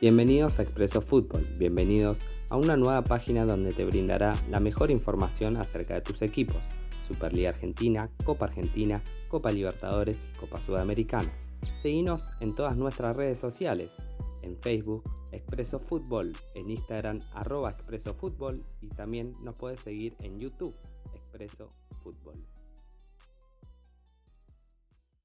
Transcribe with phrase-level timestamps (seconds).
[0.00, 2.18] Bienvenidos a Expreso Fútbol, bienvenidos
[2.50, 6.58] a una nueva página donde te brindará la mejor información acerca de tus equipos,
[7.08, 11.32] Superliga Argentina, Copa Argentina, Copa Libertadores y Copa Sudamericana.
[11.82, 13.90] Seguinos en todas nuestras redes sociales,
[14.42, 15.02] en Facebook
[15.32, 20.76] Expreso Fútbol, en Instagram arroba Expreso Fútbol y también nos puedes seguir en YouTube
[21.12, 21.70] Expreso
[22.04, 22.36] Fútbol.